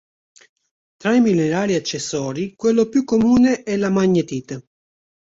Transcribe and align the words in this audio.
Tra 0.97 1.13
i 1.13 1.21
minerali 1.21 1.75
accessori, 1.75 2.55
quello 2.55 2.89
più 2.89 3.03
comune, 3.03 3.61
è 3.61 3.77
la 3.77 3.91
magnetite. 3.91 4.67